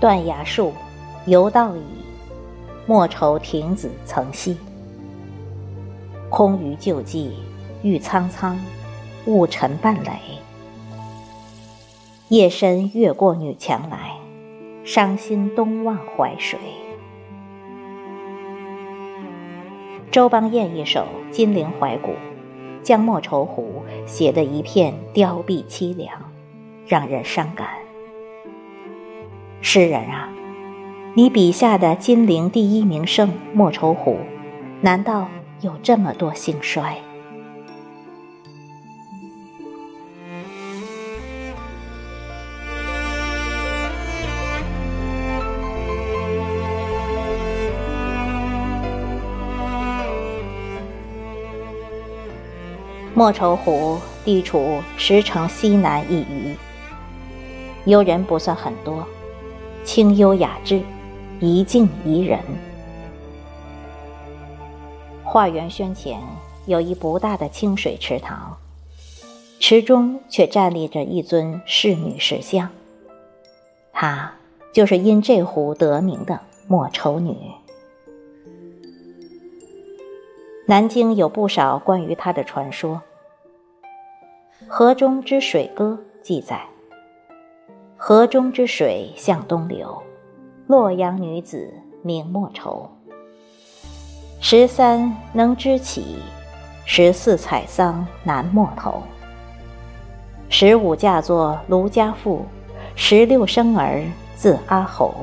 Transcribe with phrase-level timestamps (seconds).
[0.00, 0.72] 断崖树，
[1.26, 1.80] 犹道矣。
[2.86, 4.58] 莫愁亭子曾西。
[6.28, 7.32] 空余旧迹，
[7.82, 8.58] 郁苍苍，
[9.24, 10.20] 雾沉半垒。
[12.28, 14.12] 夜深越过女墙来，
[14.84, 16.58] 伤心东望淮水。
[20.10, 22.10] 周邦彦一首《金陵怀古》，
[22.82, 26.12] 将莫愁湖写得一片凋敝凄凉，
[26.86, 27.66] 让人伤感。
[29.62, 30.28] 诗人啊，
[31.14, 34.18] 你笔下的金陵第一名胜莫愁湖，
[34.82, 35.28] 难道
[35.62, 36.98] 有这么多兴衰？
[53.16, 56.56] 莫愁湖地处石城西南一隅，
[57.84, 59.06] 游人不算很多。
[59.84, 60.82] 清幽雅致，
[61.38, 62.40] 怡静宜人。
[65.22, 66.20] 画园轩前
[66.66, 68.56] 有一不大的清水池塘，
[69.60, 72.68] 池中却站立着一尊仕女石像，
[73.92, 74.32] 她
[74.72, 77.36] 就是因这湖得名的莫愁女。
[80.66, 83.02] 南京有不少关于她的传说，
[84.66, 86.58] 《河中之水歌》记载。
[87.98, 90.02] 河中之水向东流，
[90.66, 91.70] 洛阳女子
[92.02, 92.88] 名莫愁。
[94.40, 96.16] 十三能织起，
[96.86, 99.02] 十四采桑南陌头。
[100.48, 102.42] 十五嫁作卢家妇，
[102.96, 104.02] 十六生儿
[104.34, 105.14] 字阿侯。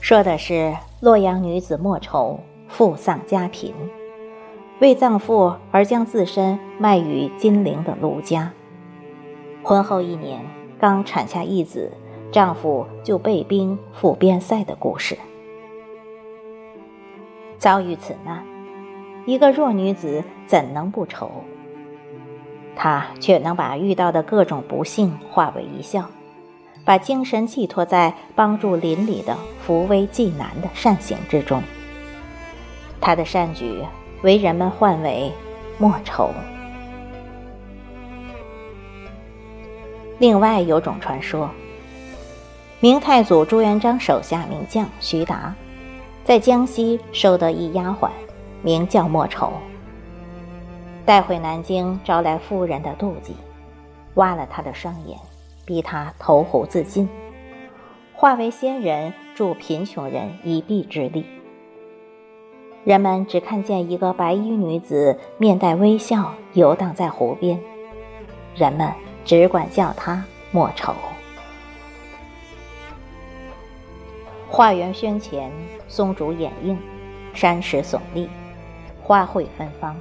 [0.00, 2.38] 说的是洛阳女子莫愁
[2.76, 3.72] 父丧家贫，
[4.80, 8.52] 为葬父而将自身卖与金陵的卢家，
[9.62, 10.44] 婚后一年。
[10.78, 11.90] 刚产下一子，
[12.30, 15.16] 丈夫就被兵赴边塞的故事。
[17.56, 18.44] 遭遇此难，
[19.24, 21.30] 一个弱女子怎能不愁？
[22.76, 26.10] 她却能把遇到的各种不幸化为一笑，
[26.84, 31.62] 把精神寄托在帮助邻里的扶危济难的善行之中。
[33.06, 33.84] 他的善举
[34.22, 35.30] 为人们唤为
[35.78, 36.28] 莫愁。
[40.18, 41.48] 另外有种传说，
[42.80, 45.54] 明太祖朱元璋手下名将徐达，
[46.24, 48.10] 在江西收得一丫鬟，
[48.60, 49.52] 名叫莫愁。
[51.04, 53.36] 带回南京招来妇人的妒忌，
[54.14, 55.16] 挖了他的双眼，
[55.64, 57.08] 逼他投湖自尽，
[58.12, 61.24] 化为仙人助贫穷人一臂之力。
[62.86, 67.60] 人们只看见一个白衣女子面带微笑游荡在湖边，
[68.54, 68.90] 人们。
[69.24, 70.94] 只管叫她莫愁。
[74.48, 75.50] 画园轩前
[75.88, 76.78] 松竹掩映，
[77.34, 78.30] 山石耸立，
[79.02, 79.96] 花卉芬芳，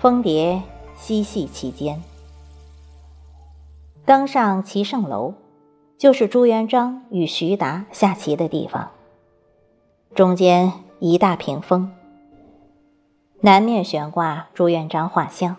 [0.00, 0.60] 蜂蝶
[0.96, 2.02] 嬉戏其间。
[4.04, 5.34] 登上棋圣楼，
[5.96, 8.90] 就是朱元璋与徐达下棋的地方。
[10.16, 11.92] 中间一大屏风，
[13.42, 15.56] 南面悬挂朱元璋画像。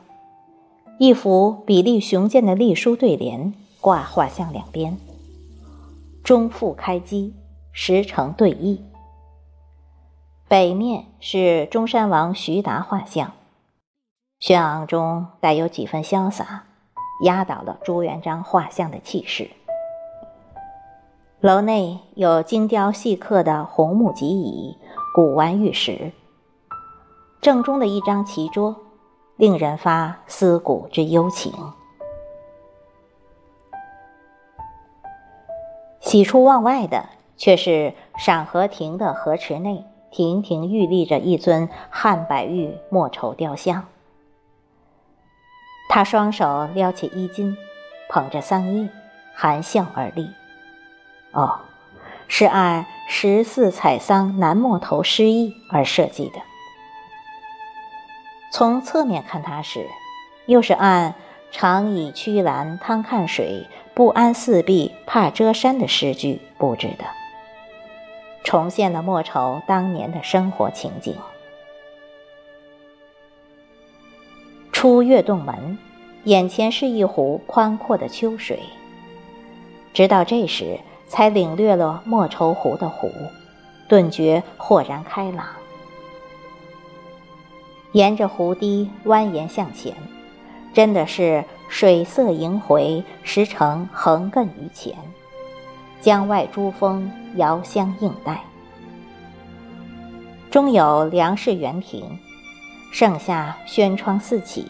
[0.98, 4.98] 一幅比例雄健的隶书对联挂画像两边，
[6.26, 7.34] 中腹开机，
[7.72, 8.80] 实成对弈。
[10.50, 13.32] 北面是中山王徐达画像，
[14.42, 16.66] 轩昂中带有几分潇洒，
[17.24, 19.52] 压倒了朱元璋画像的气势。
[21.40, 24.76] 楼内有精雕细刻的红木几椅、
[25.19, 26.13] 古玩玉石，
[27.41, 28.78] 正中的一张棋桌。
[29.35, 31.52] 令人发思古之幽情。
[36.00, 43.88] 喜出望外的却是赏荷亭的荷池内，亭亭玉立着一尊汉白玉莫愁雕像。
[45.89, 47.57] 他双手撩起衣襟，
[48.10, 48.88] 捧着桑叶，
[49.36, 50.30] 含笑而立。
[51.33, 51.60] 哦，
[52.30, 56.40] 是按“十四采桑南陌头”诗意而设计的。
[58.54, 59.86] 从侧面看他时，
[60.46, 61.16] 又是按
[61.52, 67.06] “常以曲栏贪看水，不安四壁怕遮山”的诗句布置的，
[68.44, 71.16] 重现了莫愁当年的生活情景。
[74.72, 75.78] 出月洞门，
[76.24, 78.60] 眼前是一湖宽阔的秋水，
[79.94, 80.80] 直到这时
[81.10, 83.12] 才领略了莫愁湖的湖，
[83.90, 85.46] 顿觉豁然开朗。
[87.92, 89.94] 沿着湖堤蜿蜒向前，
[90.74, 94.96] 真的是水色萦回，石城横亘于前，
[96.00, 98.42] 江外珠峰遥相映带。
[100.52, 102.06] 中有梁氏园亭，
[102.92, 104.68] 盛夏轩窗四起，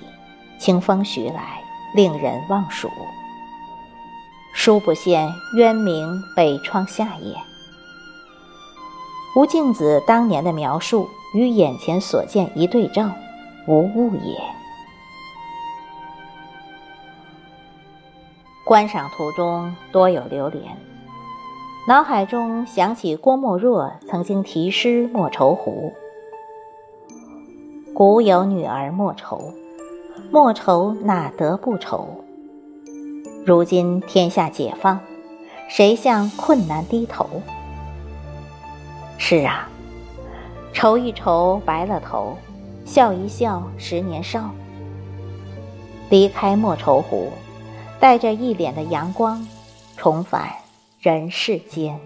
[0.57, 1.61] 清风徐来，
[1.93, 2.89] 令人忘蜀。
[4.69, 7.35] 殊不见渊明北窗下也。
[9.35, 13.09] 吴敬梓当年的描述与眼前所见一对照，
[13.67, 14.39] 无误也。
[18.63, 20.77] 观赏途中多有流连。
[21.87, 25.95] 脑海中想起郭沫若曾经题诗《莫愁湖》
[27.95, 29.51] ：“古有女儿莫愁，
[30.29, 32.23] 莫愁哪得不愁？
[33.49, 34.99] 如今天下解放，
[35.67, 37.27] 谁向困难低头？”
[39.17, 39.67] 是啊，
[40.71, 42.37] 愁一愁白了头，
[42.85, 44.51] 笑一笑十年少。
[46.11, 47.31] 离开莫愁湖，
[47.99, 49.43] 带着一脸的阳光，
[49.97, 50.47] 重返。
[51.01, 51.99] 人世间。